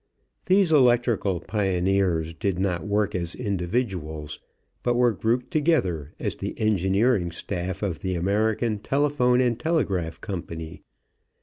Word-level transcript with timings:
These 0.47 0.71
electrical 0.71 1.41
pioneers 1.41 2.33
did 2.33 2.57
not 2.57 2.87
work 2.87 3.13
as 3.13 3.35
individuals, 3.35 4.39
but 4.81 4.95
were 4.95 5.11
grouped 5.11 5.51
together 5.51 6.15
as 6.19 6.35
the 6.37 6.59
engineering 6.59 7.29
staff 7.31 7.83
of 7.83 7.99
the 7.99 8.15
American 8.15 8.79
Telephone 8.79 9.39
and 9.41 9.59
Telegraph 9.59 10.19
Company. 10.19 10.81